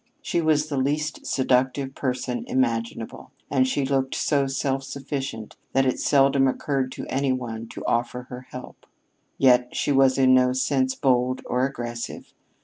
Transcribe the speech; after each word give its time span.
She 0.23 0.41
was 0.41 0.65
the 0.67 0.77
least 0.79 1.27
seductive 1.27 1.93
person 1.93 2.43
imaginable; 2.47 3.29
and 3.51 3.67
she 3.67 3.85
looked 3.85 4.15
so 4.15 4.47
self 4.47 4.83
sufficient 4.83 5.57
that 5.73 5.85
it 5.85 5.99
seldom 5.99 6.47
occurred 6.47 6.91
to 6.93 7.05
any 7.05 7.31
one 7.31 7.67
to 7.67 7.85
offer 7.85 8.23
her 8.23 8.47
help. 8.49 8.87
Yet 9.37 9.75
she 9.75 9.91
was 9.91 10.17
in 10.17 10.33
no 10.33 10.53
sense 10.53 10.95
bold 10.95 11.43
or 11.45 11.67
aggressive. 11.67 12.33